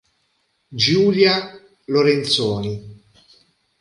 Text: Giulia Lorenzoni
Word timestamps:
Giulia 0.73 1.61
Lorenzoni 1.85 2.73